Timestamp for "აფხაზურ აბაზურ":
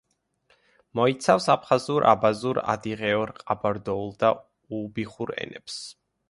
1.55-2.61